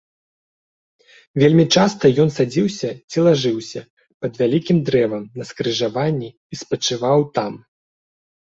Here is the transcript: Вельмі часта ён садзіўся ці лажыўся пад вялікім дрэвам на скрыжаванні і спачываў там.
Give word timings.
Вельмі 1.41 1.65
часта 1.77 2.11
ён 2.23 2.29
садзіўся 2.37 2.89
ці 3.09 3.17
лажыўся 3.29 3.81
пад 4.25 4.31
вялікім 4.41 4.77
дрэвам 4.89 5.23
на 5.43 5.49
скрыжаванні 5.53 6.29
і 6.33 6.55
спачываў 6.65 7.19
там. 7.41 7.53